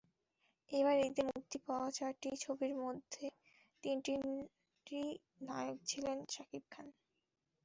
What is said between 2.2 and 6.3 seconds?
ছবির মধ্যে তিনটিরই নায়ক ছিলেন